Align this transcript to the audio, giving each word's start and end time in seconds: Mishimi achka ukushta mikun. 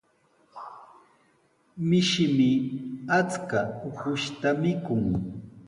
Mishimi 1.87 2.51
achka 3.19 3.59
ukushta 3.87 4.49
mikun. 4.61 5.05